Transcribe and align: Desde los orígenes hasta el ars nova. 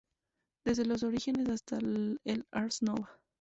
Desde 0.65 0.83
los 0.83 1.03
orígenes 1.03 1.47
hasta 1.49 1.77
el 1.77 2.19
ars 2.49 2.81
nova. 2.81 3.15